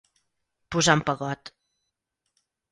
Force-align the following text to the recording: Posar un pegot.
Posar 0.77 0.95
un 0.99 1.05
pegot. 1.11 1.53